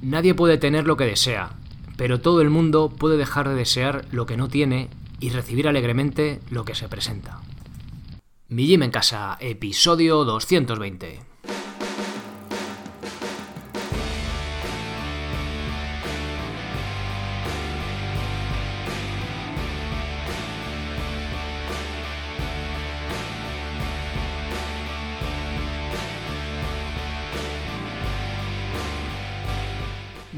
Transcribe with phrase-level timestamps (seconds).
[0.00, 1.50] Nadie puede tener lo que desea,
[1.96, 6.40] pero todo el mundo puede dejar de desear lo que no tiene y recibir alegremente
[6.50, 7.40] lo que se presenta.
[8.48, 11.27] Mi Gym en Casa, episodio 220.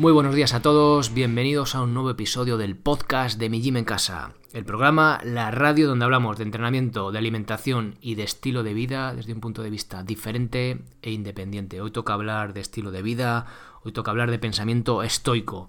[0.01, 3.77] Muy buenos días a todos, bienvenidos a un nuevo episodio del podcast de Mi Gym
[3.77, 8.63] en Casa, el programa, la radio donde hablamos de entrenamiento, de alimentación y de estilo
[8.63, 11.83] de vida desde un punto de vista diferente e independiente.
[11.83, 13.45] Hoy toca hablar de estilo de vida,
[13.83, 15.69] hoy toca hablar de pensamiento estoico.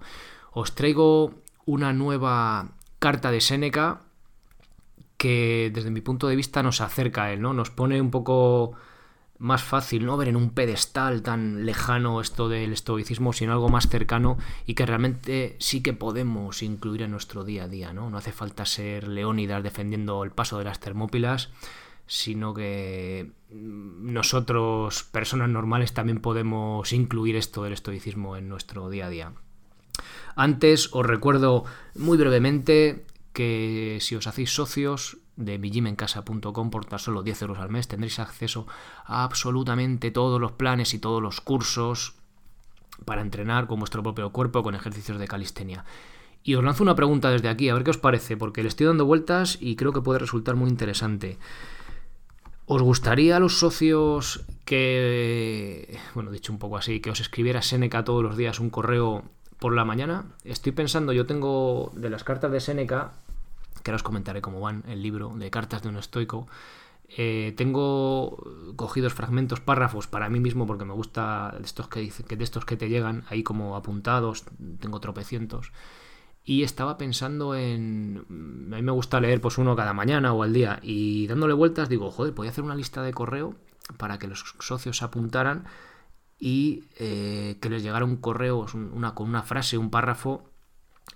[0.52, 1.34] Os traigo
[1.66, 2.70] una nueva
[3.00, 4.00] carta de Séneca
[5.18, 7.52] que desde mi punto de vista nos acerca a él, ¿no?
[7.52, 8.72] Nos pone un poco
[9.42, 13.88] más fácil no ver en un pedestal tan lejano esto del estoicismo, sino algo más
[13.88, 17.92] cercano y que realmente sí que podemos incluir en nuestro día a día.
[17.92, 21.50] No, no hace falta ser Leónidas defendiendo el paso de las Termópilas,
[22.06, 29.10] sino que nosotros, personas normales, también podemos incluir esto del estoicismo en nuestro día a
[29.10, 29.32] día.
[30.36, 31.64] Antes os recuerdo
[31.96, 37.70] muy brevemente que si os hacéis socios de mijimencasa.com por tan solo 10 euros al
[37.70, 38.66] mes tendréis acceso
[39.04, 42.14] a absolutamente todos los planes y todos los cursos
[43.04, 45.84] para entrenar con vuestro propio cuerpo con ejercicios de calistenia.
[46.44, 48.86] Y os lanzo una pregunta desde aquí, a ver qué os parece, porque le estoy
[48.86, 51.38] dando vueltas y creo que puede resultar muy interesante.
[52.66, 58.04] ¿Os gustaría a los socios que, bueno, dicho un poco así, que os escribiera Seneca
[58.04, 59.24] todos los días un correo
[59.58, 60.26] por la mañana?
[60.44, 63.12] Estoy pensando, yo tengo de las cartas de Seneca,
[63.82, 66.46] que ahora os comentaré cómo van el libro de cartas de un estoico.
[67.16, 68.38] Eh, tengo
[68.76, 72.64] cogidos fragmentos, párrafos para mí mismo porque me gusta de estos que, que, de estos
[72.64, 74.44] que te llegan ahí como apuntados,
[74.80, 75.72] tengo tropecientos.
[76.44, 78.24] Y estaba pensando en...
[78.72, 81.88] A mí me gusta leer pues uno cada mañana o al día y dándole vueltas
[81.88, 83.54] digo, joder, voy a hacer una lista de correo
[83.96, 85.64] para que los socios se apuntaran
[86.38, 90.51] y eh, que les llegara un correo una, con una frase, un párrafo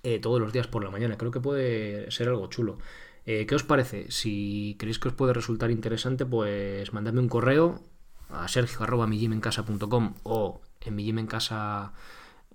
[0.03, 1.17] eh, todos los días por la mañana.
[1.17, 2.77] Creo que puede ser algo chulo.
[3.25, 4.09] Eh, ¿Qué os parece?
[4.11, 7.81] Si creéis que os puede resultar interesante, pues mandadme un correo
[8.29, 11.93] a sergio.migimencasa.com o en migimencasa.com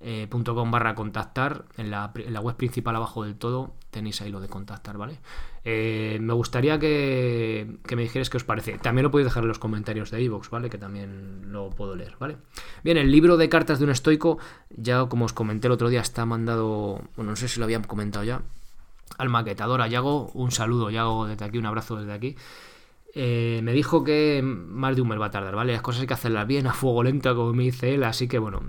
[0.03, 0.29] eh,
[0.71, 1.65] barra contactar.
[1.77, 5.21] En la, en la, web principal abajo del todo tenéis ahí lo de contactar vale
[5.65, 8.79] eh, me gustaría que, que, me dijerais qué os parece.
[8.79, 12.17] También lo podéis dejar en los comentarios de iVoox vale que también lo puedo leer
[12.19, 12.37] vale
[12.83, 14.39] bien el libro de cartas de un estoico
[14.71, 17.85] ya como os comenté el otro día está mandado bueno no sé si lo habían
[17.85, 18.43] comentado ya
[19.19, 22.37] al maquetador a un saludo Yago desde aquí un abrazo desde aquí
[23.15, 25.73] eh, me dijo que más de un mes va a tardar, ¿vale?
[25.73, 28.39] Las cosas hay que hacerlas bien, a fuego lento, como me dice él, así que
[28.39, 28.63] bueno,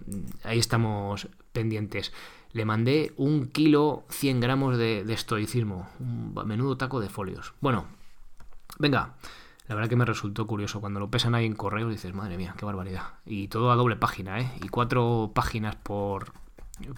[0.43, 2.11] ahí estamos pendientes.
[2.51, 7.53] Le mandé un kilo 100 gramos de, estoicismo, un menudo taco de folios.
[7.61, 7.85] Bueno,
[8.79, 9.15] venga,
[9.67, 10.81] la verdad que me resultó curioso.
[10.81, 13.13] Cuando lo pesan ahí en correo dices, madre mía, qué barbaridad.
[13.25, 14.51] Y todo a doble página, ¿eh?
[14.61, 16.33] Y cuatro páginas por,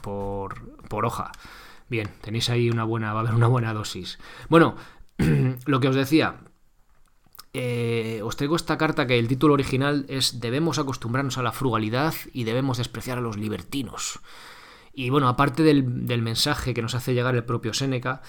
[0.01, 1.31] por, por hoja.
[1.89, 4.19] Bien, tenéis ahí una buena, va a haber una buena dosis.
[4.49, 4.75] Bueno,
[5.65, 6.39] lo que os decía,
[7.57, 12.13] eh, os traigo esta carta que el título original es Debemos acostumbrarnos a la frugalidad
[12.33, 14.19] y debemos despreciar a los libertinos.
[14.93, 18.21] Y bueno, aparte del, mensaje que nos hace llegar el propio Séneca,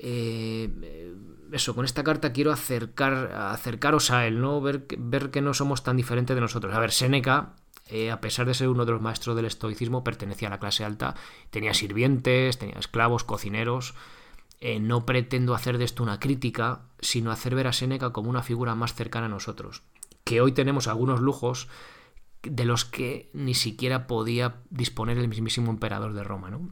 [0.00, 1.14] eh,
[1.52, 4.60] eso, con esta carta quiero acercar, acercaros a él, ¿no?
[4.60, 6.74] Ver, que no somos tan diferentes de nosotros.
[6.74, 7.54] A ver, Séneca,
[7.86, 10.84] eh, a pesar de ser uno de los maestros del estoicismo, pertenecía a la clase
[10.84, 11.14] alta,
[11.50, 13.94] tenía sirvientes, tenía esclavos, cocineros,
[14.60, 18.42] eh, no pretendo hacer de esto una crítica, sino hacer ver a Séneca como una
[18.42, 19.82] figura más cercana a nosotros,
[20.24, 21.68] que hoy tenemos algunos lujos
[22.42, 26.70] de los que ni siquiera podía disponer el mismísimo emperador de Roma, ¿no?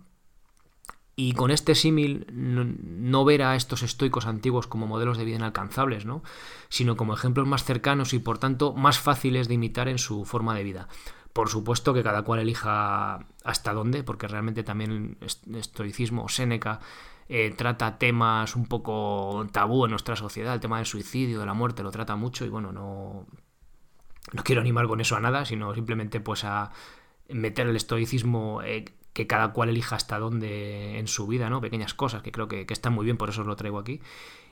[1.17, 6.05] Y con este símil no, ver a estos estoicos antiguos como modelos de vida inalcanzables,
[6.05, 6.25] ¿no?
[6.69, 10.56] sino como ejemplos más cercanos y por tanto más fáciles de imitar en su forma
[10.56, 10.89] de vida.
[11.33, 16.81] Por supuesto que cada cual elija hasta dónde, porque realmente también el estoicismo, Séneca,
[17.29, 21.55] eh, trata temas un poco tabú en nuestra sociedad, el tema del suicidio, de la
[21.55, 23.26] muerte, lo trata mucho y bueno, no,
[24.32, 26.71] no quiero animar con eso a nada, sino simplemente pues a
[27.29, 31.61] meter el estoicismo eh, que cada cual elija hasta dónde en su vida, ¿no?
[31.61, 34.00] Pequeñas cosas que creo que, que están muy bien, por eso os lo traigo aquí.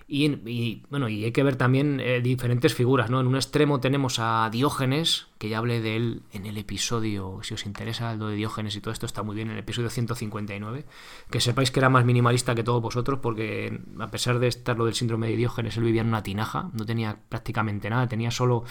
[0.09, 3.21] Y, bueno, y hay que ver también eh, diferentes figuras, ¿no?
[3.21, 7.55] En un extremo tenemos a Diógenes, que ya hablé de él en el episodio, si
[7.55, 10.85] os interesa lo de Diógenes y todo esto está muy bien, en el episodio 159,
[11.31, 14.85] que sepáis que era más minimalista que todos vosotros, porque a pesar de estar lo
[14.85, 18.65] del síndrome de Diógenes, él vivía en una tinaja, no tenía prácticamente nada, tenía solo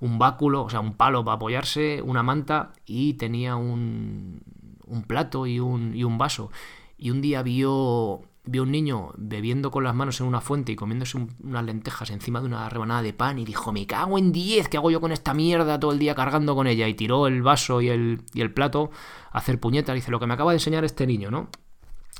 [0.00, 4.42] un báculo, o sea, un palo para apoyarse, una manta y tenía un,
[4.86, 6.50] un plato y un, y un vaso.
[6.96, 10.76] Y un día vio, vio un niño bebiendo con las manos en una fuente y
[10.76, 14.68] comiéndose unas lentejas encima de una rebanada de pan y dijo, me cago en 10,
[14.68, 16.88] ¿qué hago yo con esta mierda todo el día cargando con ella?
[16.88, 18.90] Y tiró el vaso y el, y el plato
[19.30, 19.94] a hacer puñetas.
[19.94, 21.48] Dice, lo que me acaba de enseñar este niño, ¿no?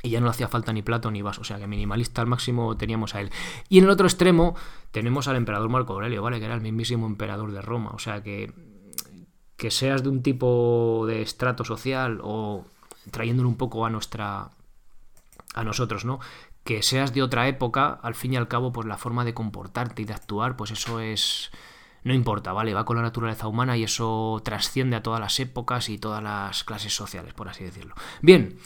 [0.03, 2.27] y ya no le hacía falta ni plato ni vaso, o sea que minimalista al
[2.27, 3.31] máximo teníamos a él.
[3.69, 4.55] Y en el otro extremo
[4.93, 6.39] tenemos al emperador Marco Aurelio, ¿vale?
[6.39, 8.51] Que era el mismísimo emperador de Roma, o sea que
[9.61, 12.65] que seas de un tipo de estrato social o
[13.11, 14.53] trayéndolo un poco a nuestra
[15.55, 16.21] a nosotros, ¿no?
[16.65, 20.03] Que seas de otra época, al fin y al cabo, pues la forma de comportarte
[20.03, 21.51] y de actuar, pues eso es
[22.03, 22.73] no importa, ¿vale?
[22.73, 26.65] Va con la naturaleza humana y eso trasciende a todas las épocas y todas las
[26.65, 27.95] clases sociales, por así decirlo.
[28.23, 28.57] Bien,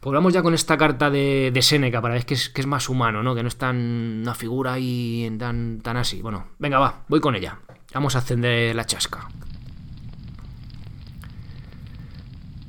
[0.00, 2.66] pues vamos ya con esta carta de, de Séneca para ver que es, que es
[2.66, 3.34] más humano, ¿no?
[3.34, 3.76] Que no es tan
[4.22, 6.20] una figura y tan, tan así.
[6.20, 7.58] Bueno, venga, va, voy con ella.
[7.94, 9.28] Vamos a encender la chasca.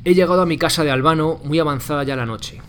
[0.04, 2.60] He llegado a mi casa de Albano muy avanzada ya la noche,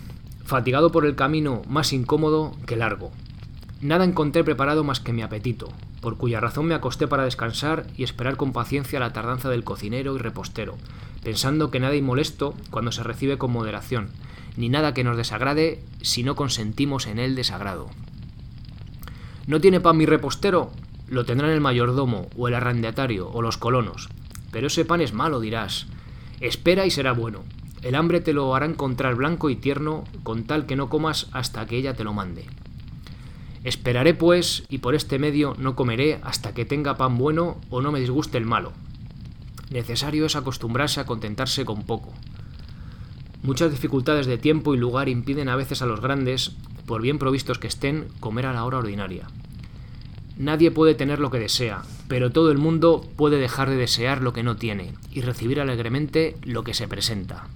[0.44, 3.10] fatigado por el camino más incómodo que largo.
[3.80, 5.68] Nada encontré preparado más que mi apetito,
[6.00, 10.14] por cuya razón me acosté para descansar y esperar con paciencia la tardanza del cocinero
[10.14, 10.76] y repostero,
[11.22, 14.10] pensando que nada molesto cuando se recibe con moderación,
[14.56, 17.88] ni nada que nos desagrade si no consentimos en el desagrado.
[19.46, 20.70] ¿No tiene pan mi repostero?
[21.08, 24.08] Lo tendrán el mayordomo, o el arrendatario, o los colonos.
[24.50, 25.86] Pero ese pan es malo, dirás.
[26.40, 27.42] Espera y será bueno.
[27.82, 31.66] El hambre te lo hará encontrar blanco y tierno, con tal que no comas hasta
[31.66, 32.46] que ella te lo mande.
[33.64, 37.90] Esperaré, pues, y por este medio no comeré hasta que tenga pan bueno o no
[37.90, 38.72] me disguste el malo.
[39.70, 42.12] Necesario es acostumbrarse a contentarse con poco.
[43.42, 46.52] Muchas dificultades de tiempo y lugar impiden a veces a los grandes,
[46.86, 49.26] por bien provistos que estén, comer a la hora ordinaria.
[50.36, 54.32] Nadie puede tener lo que desea, pero todo el mundo puede dejar de desear lo
[54.32, 57.48] que no tiene y recibir alegremente lo que se presenta.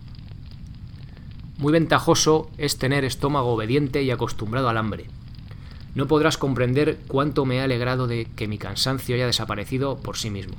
[1.59, 5.07] Muy ventajoso es tener estómago obediente y acostumbrado al hambre.
[5.95, 10.29] No podrás comprender cuánto me he alegrado de que mi cansancio haya desaparecido por sí
[10.29, 10.55] mismo.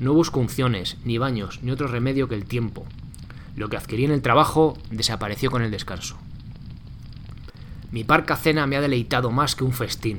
[0.00, 2.84] No busco unciones, ni baños, ni otro remedio que el tiempo,
[3.56, 6.16] lo que adquirí en el trabajo desapareció con el descanso.
[7.90, 10.18] Mi parca cena me ha deleitado más que un festín,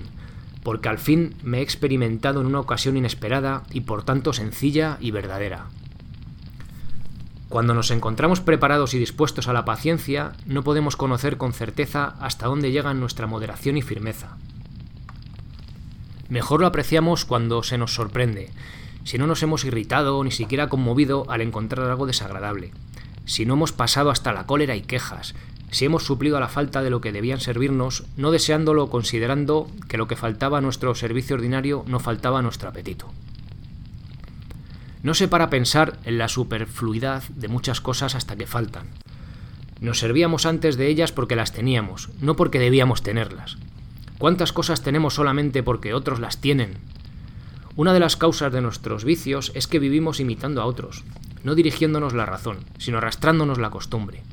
[0.64, 5.12] porque al fin me he experimentado en una ocasión inesperada y por tanto sencilla y
[5.12, 5.68] verdadera.
[7.50, 12.48] Cuando nos encontramos preparados y dispuestos a la paciencia, no podemos conocer con certeza hasta
[12.48, 14.38] dónde llegan nuestra moderación y firmeza.
[16.28, 18.52] Mejor lo apreciamos cuando se nos sorprende,
[19.06, 22.72] si no nos hemos irritado o ni siquiera conmovido al encontrar algo desagradable,
[23.26, 25.34] si no hemos pasado hasta la cólera y quejas,
[25.72, 29.98] si hemos suplido a la falta de lo que debían servirnos, no deseándolo considerando que
[29.98, 33.14] lo que faltaba a nuestro servicio ordinario no faltaba a nuestro apetito.
[35.04, 38.88] No se para pensar en la superfluidad de muchas cosas hasta que faltan.
[39.80, 43.58] Nos servíamos antes de ellas porque las teníamos, no porque debíamos tenerlas.
[44.18, 46.78] ¿Cuántas cosas tenemos solamente porque otros las tienen?
[47.76, 51.04] Una de las causas de nuestros vicios es que vivimos imitando a otros,
[51.44, 54.24] no dirigiéndonos la razón, sino arrastrándonos la costumbre.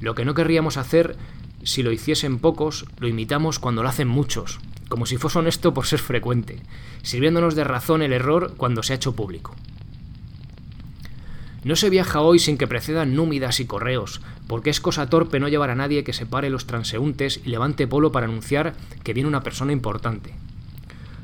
[0.00, 1.16] Lo que no querríamos hacer
[1.62, 5.86] si lo hiciesen pocos, lo imitamos cuando lo hacen muchos, como si fuese honesto por
[5.86, 6.62] ser frecuente,
[7.02, 9.54] sirviéndonos de razón el error cuando se ha hecho público.
[11.62, 15.48] No se viaja hoy sin que precedan númidas y correos, porque es cosa torpe no
[15.48, 19.42] llevar a nadie que separe los transeúntes y levante polo para anunciar que viene una
[19.42, 20.34] persona importante.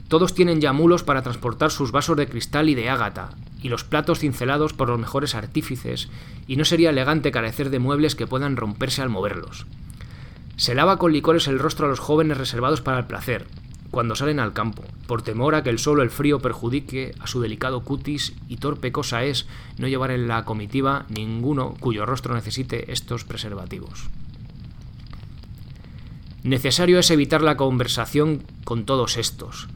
[0.08, 3.30] Todos tienen ya mulos para transportar sus vasos de cristal y de ágata,
[3.62, 6.08] y los platos cincelados por los mejores artífices,
[6.46, 9.66] y no sería elegante carecer de muebles que puedan romperse al moverlos.
[10.56, 13.46] Se lava con licores el rostro a los jóvenes reservados para el placer,
[13.90, 17.26] cuando salen al campo, por temor a que el sol o el frío perjudique a
[17.26, 19.46] su delicado cutis, y torpe cosa es
[19.78, 24.08] no llevar en la comitiva ninguno cuyo rostro necesite estos preservativos.
[26.42, 29.68] Necesario es evitar la conversación con todos estos,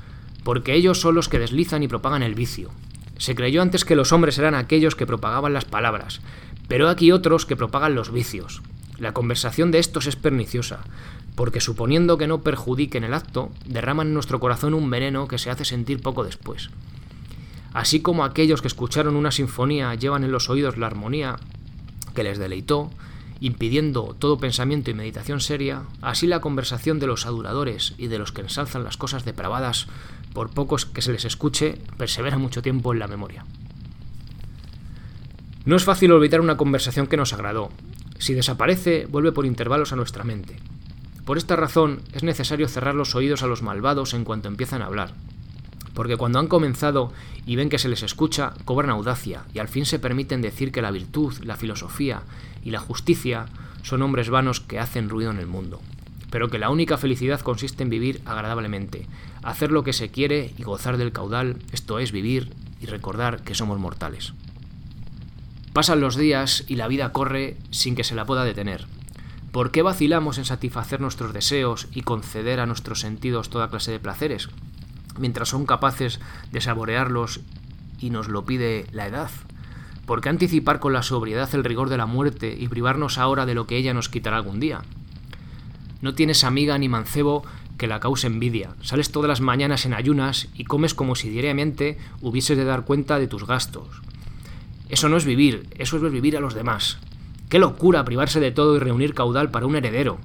[0.45, 2.71] porque ellos son los que deslizan y propagan el vicio.
[3.19, 6.21] Se creyó antes que los hombres eran aquellos que propagaban las palabras,
[6.69, 8.63] pero aquí otros que propagan los vicios.
[8.99, 10.85] La conversación de estos es perniciosa,
[11.35, 15.51] porque suponiendo que no perjudiquen el acto, derraman en nuestro corazón un veneno que se
[15.51, 16.71] hace sentir poco después.
[17.73, 21.37] Así como aquellos que escucharon una sinfonía llevan en los oídos la armonía
[22.15, 22.91] que les deleitó,
[23.41, 28.33] impidiendo todo pensamiento y meditación seria, así la conversación de los aduladores y de los
[28.33, 29.87] que ensalzan las cosas depravadas
[30.35, 33.45] por pocos que se les escuche, persevera mucho tiempo en la memoria.
[35.65, 37.71] No es fácil olvidar una conversación que nos agradó.
[38.19, 40.57] Si desaparece, vuelve por intervalos a nuestra mente.
[41.31, 44.87] Por esta razón, es necesario cerrar los oídos a los malvados en cuanto empiezan a
[44.87, 45.15] hablar.
[45.95, 47.13] Porque cuando han comenzado
[47.47, 50.83] y ven que se les escucha, cobran audacia y al fin se permiten decir que
[50.83, 52.23] la virtud, la filosofía
[52.65, 53.47] y la justicia
[53.83, 55.81] son hombres vanos que hacen ruido en el mundo.
[56.33, 59.07] Pero que la única felicidad consiste en vivir agradablemente,
[59.45, 63.55] hacer lo que se quiere y gozar del caudal, esto es vivir y recordar que
[63.55, 64.33] somos mortales.
[65.75, 68.89] Pasan los días y la vida corre sin que se la pueda detener.
[69.53, 74.01] ¿Por qué vacilamos en satisfacer nuestros deseos y conceder a nuestros sentidos toda clase de
[74.01, 74.49] placeres?
[75.19, 77.41] mientras son capaces de saborearlos
[77.99, 79.31] y nos lo pide la edad?
[80.07, 83.55] ¿Por qué anticipar con la sobriedad el rigor de la muerte y privarnos ahora de
[83.55, 84.83] lo que ella nos quitará algún día?
[86.01, 87.45] No tienes amiga ni mancebo
[87.77, 88.75] que la cause envidia.
[88.81, 93.19] Sales todas las mañanas en ayunas y comes como si diariamente hubieses de dar cuenta
[93.19, 94.03] de tus gastos.
[94.89, 96.99] Eso no es vivir, eso es vivir a los demás.
[97.51, 100.19] Qué locura privarse de todo y reunir caudal para un heredero,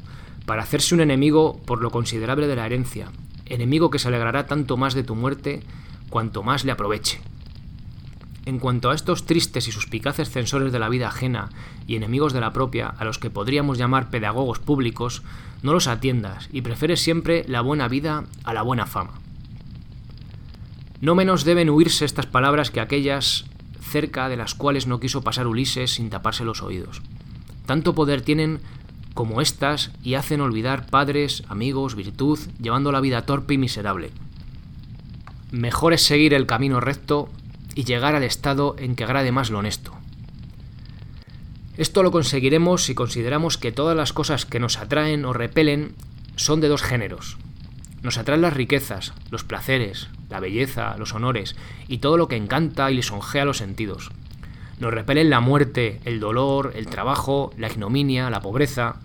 [0.46, 3.08] para hacerse un enemigo por lo considerable de la herencia,
[3.48, 5.64] enemigo que se alegrará tanto más de tu muerte
[6.12, 7.20] cuanto más le aproveche.
[8.46, 11.50] En cuanto a estos tristes y suspicaces censores de la vida ajena
[11.88, 15.24] y enemigos de la propia, a los que podríamos llamar pedagogos públicos,
[15.64, 19.14] no los atiendas y prefieres siempre la buena vida a la buena fama.
[21.02, 23.46] No menos deben huirse estas palabras que aquellas
[23.82, 27.02] cerca de las cuales no quiso pasar Ulises sin taparse los oídos.
[27.66, 28.60] Tanto poder tienen
[29.14, 34.12] como éstas y hacen olvidar padres, amigos, virtud, llevando la vida torpe y miserable.
[35.52, 37.30] Mejor es seguir el camino recto
[37.76, 39.94] y llegar al estado en que agrade más lo honesto.
[41.78, 45.94] Esto lo conseguiremos si consideramos que todas las cosas que nos atraen o repelen
[46.36, 47.38] son de dos géneros.
[48.02, 51.56] Nos atraen las riquezas, los placeres, la belleza, los honores
[51.88, 54.12] y todo lo que encanta y lisonjea los sentidos.
[54.80, 58.98] Nos repelen la muerte, el dolor, el trabajo, la ignominia, la pobreza.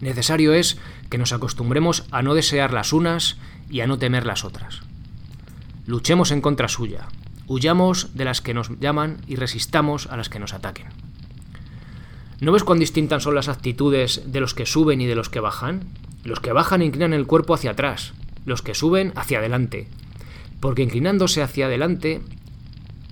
[0.00, 3.38] Necesario es que nos acostumbremos a no desear las unas
[3.70, 4.80] y a no temer las otras.
[5.86, 7.08] Luchemos en contra suya,
[7.46, 10.88] huyamos de las que nos llaman y resistamos a las que nos ataquen.
[12.40, 15.40] ¿No ves cuán distintas son las actitudes de los que suben y de los que
[15.40, 15.84] bajan?
[16.24, 19.88] Los que bajan inclinan el cuerpo hacia atrás, los que suben hacia adelante.
[20.60, 22.20] Porque inclinándose hacia adelante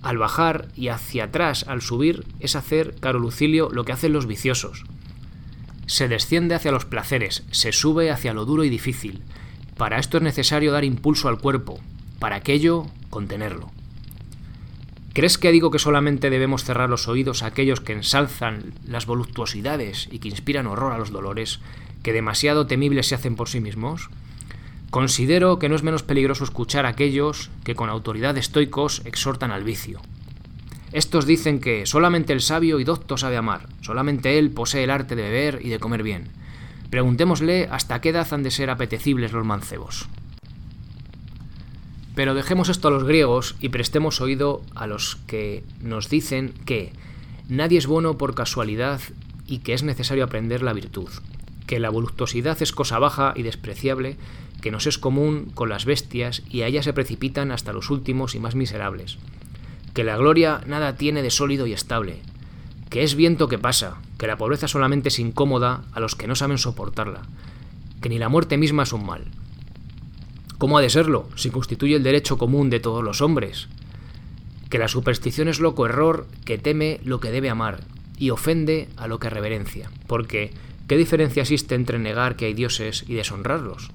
[0.02, 4.26] al bajar y hacia atrás al subir es hacer, caro Lucilio, lo que hacen los
[4.26, 4.84] viciosos.
[5.86, 9.22] Se desciende hacia los placeres, se sube hacia lo duro y difícil.
[9.76, 11.80] Para esto es necesario dar impulso al cuerpo,
[12.18, 13.70] para aquello contenerlo.
[15.12, 20.08] ¿Crees que digo que solamente debemos cerrar los oídos a aquellos que ensalzan las voluptuosidades
[20.10, 21.60] y que inspiran horror a los dolores,
[22.02, 24.08] que demasiado temibles se hacen por sí mismos?
[24.90, 29.62] Considero que no es menos peligroso escuchar a aquellos que con autoridad estoicos exhortan al
[29.62, 30.00] vicio.
[30.92, 35.14] Estos dicen que solamente el sabio y docto sabe amar, solamente él posee el arte
[35.14, 36.28] de beber y de comer bien.
[36.90, 40.08] Preguntémosle hasta qué edad han de ser apetecibles los mancebos.
[42.16, 46.92] Pero dejemos esto a los griegos y prestemos oído a los que nos dicen que
[47.48, 49.00] nadie es bueno por casualidad
[49.46, 51.10] y que es necesario aprender la virtud,
[51.68, 54.16] que la voluptuosidad es cosa baja y despreciable
[54.60, 58.34] que nos es común con las bestias y a ellas se precipitan hasta los últimos
[58.34, 59.18] y más miserables.
[59.94, 62.20] Que la gloria nada tiene de sólido y estable,
[62.90, 66.34] que es viento que pasa, que la pobreza solamente es incómoda a los que no
[66.34, 67.22] saben soportarla,
[68.00, 69.24] que ni la muerte misma es un mal.
[70.58, 73.68] ¿Cómo ha de serlo si constituye el derecho común de todos los hombres?
[74.68, 77.80] Que la superstición es loco error que teme lo que debe amar
[78.18, 80.52] y ofende a lo que reverencia, porque
[80.86, 83.90] ¿qué diferencia existe entre negar que hay dioses y deshonrarlos?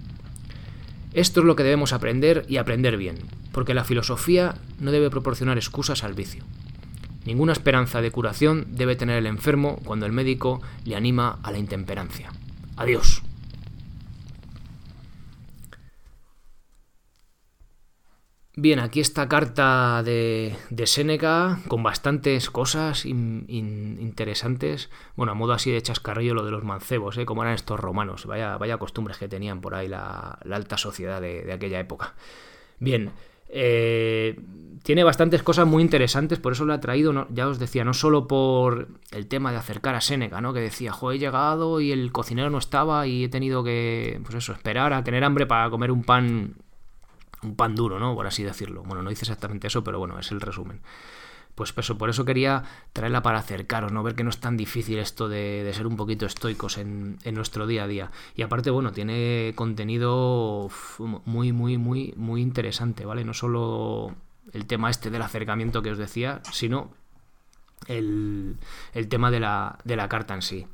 [1.15, 3.15] Esto es lo que debemos aprender y aprender bien,
[3.53, 6.43] porque la filosofía no debe proporcionar excusas al vicio.
[7.23, 11.57] Ninguna esperanza de curación debe tener el enfermo cuando el médico le anima a la
[11.57, 12.33] intemperancia.
[12.75, 13.24] Adiós.
[18.57, 24.89] Bien, aquí esta carta de, de Séneca con bastantes cosas interesantes.
[25.17, 27.25] Bueno, a modo así de chascarrillo lo de los mancebos, ¿eh?
[27.25, 28.25] como eran estos romanos.
[28.25, 32.13] Vaya, vaya costumbres que tenían por ahí la, alta sociedad de, aquella época.
[32.79, 33.11] Bien,
[33.49, 34.39] eh,
[34.83, 38.25] tiene bastantes cosas muy interesantes, por eso lo ha traído, ya os decía, no solo
[38.25, 40.53] por el tema de acercar a Séneca, ¿no?
[40.53, 44.35] que decía, jo, he llegado y el cocinero no estaba y he tenido que, pues
[44.35, 46.55] eso, esperar a tener hambre para comer un pan
[47.43, 48.15] un pan duro, ¿no?
[48.15, 48.83] Por así decirlo.
[48.83, 50.81] Bueno, no dice exactamente eso, pero bueno, es el resumen.
[51.55, 54.03] Pues eso, por eso quería traerla para acercaros, ¿no?
[54.03, 57.85] Ver que no es tan difícil esto de, ser un poquito estoicos en, nuestro día
[57.85, 58.11] a día.
[58.35, 60.69] Y aparte, bueno, tiene contenido
[61.23, 63.23] muy, muy, muy, muy interesante, ¿vale?
[63.23, 64.13] No solo
[64.51, 66.91] el tema este del acercamiento que os decía, sino
[67.87, 68.57] el,
[68.93, 70.67] el tema de la, de la carta en sí.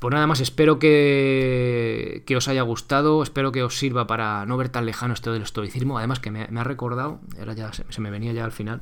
[0.00, 4.56] Pues nada más, espero que, que, os haya gustado, espero que os sirva para no
[4.56, 5.98] ver tan lejano esto del estoicismo.
[5.98, 8.80] Además que me, ha recordado, era ya, se, me venía ya al final,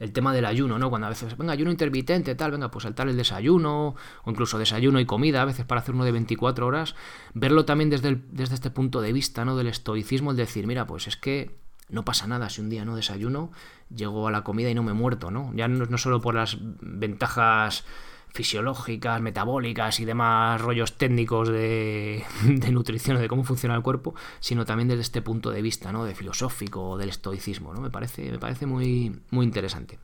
[0.00, 0.88] el tema del ayuno, ¿no?
[0.88, 3.94] Cuando a veces, venga, ayuno intermitente, tal, venga, pues saltar el desayuno,
[4.24, 6.94] o incluso desayuno y comida, a veces para hacer uno de 24 horas,
[7.34, 9.54] verlo también desde, desde este punto de vista, ¿no?
[9.54, 11.58] Del estoicismo, el decir, mira, pues es que
[11.90, 13.52] no pasa nada si un día no desayuno,
[13.94, 15.52] llego a la comida y no me muerto, ¿no?
[15.54, 17.84] Ya no, no solo por las ventajas
[18.28, 22.24] fisiológicas, metabólicas y demás rollos técnicos de,
[22.70, 26.04] nutrición, de cómo funciona el cuerpo, sino también desde este punto de vista, ¿no?
[26.04, 27.80] De filosófico, del estoicismo, ¿no?
[27.80, 29.98] Me parece, me parece muy, muy interesante.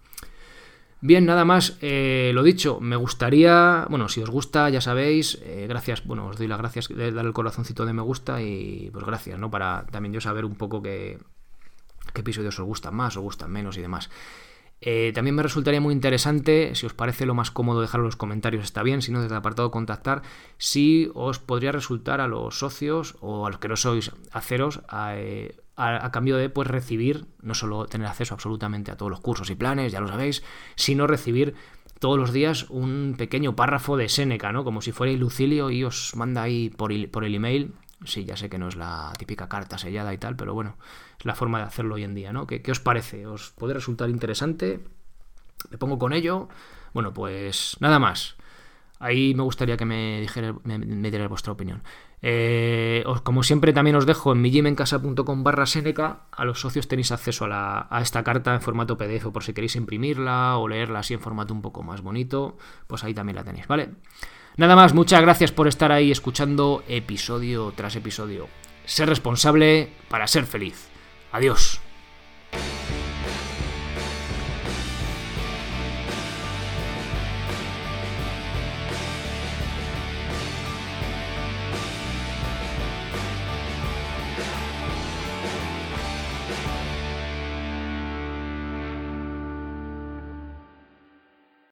[1.04, 5.66] Bien, nada más, eh, lo dicho, me gustaría, bueno, si os gusta, ya sabéis, eh,
[5.68, 9.04] gracias, bueno, os doy las gracias de dar el corazoncito de me gusta y pues
[9.04, 9.50] gracias, ¿no?
[9.50, 11.18] Para también yo saber un poco qué,
[12.14, 14.10] qué episodios os gustan más, os gustan menos y demás.
[14.84, 18.16] Eh, también me resultaría muy interesante, si os parece lo más cómodo dejarlo en los
[18.16, 20.22] comentarios, está bien, si no, desde el apartado contactar,
[20.58, 24.80] si os podría resultar a los socios o a los que no sois haceros
[25.14, 29.50] eh, a, cambio de pues recibir, no solo tener acceso absolutamente a todos los cursos
[29.50, 30.42] y planes, ya lo sabéis,
[30.74, 31.54] sino recibir
[32.00, 34.64] todos los días un pequeño párrafo de Seneca, ¿no?
[34.64, 37.72] Como si fuera Lucilio y os manda ahí por, por el email
[38.04, 40.76] Sí, ya sé que no es la típica carta sellada y tal, pero bueno,
[41.18, 42.46] es la forma de hacerlo hoy en día, ¿no?
[42.46, 43.26] ¿Qué, os parece?
[43.26, 44.80] ¿Os puede resultar interesante?
[45.70, 46.48] ¿Me pongo con ello?
[46.92, 48.36] Bueno, pues nada más.
[48.98, 51.82] Ahí me gustaría que me dijerais, me, dierais vuestra opinión.
[52.22, 56.26] Eh, como siempre, también os dejo en millimencasa.com barra Seneca.
[56.30, 59.74] A los socios tenéis acceso a, a, esta carta en formato PDF por si queréis
[59.74, 62.58] imprimirla o leerla así en formato un poco más bonito.
[62.86, 63.90] Pues ahí también la tenéis, ¿vale?
[64.56, 68.48] Nada más, muchas gracias por estar ahí escuchando episodio tras episodio.
[68.84, 70.88] Ser responsable para ser feliz.
[71.32, 71.81] Adiós.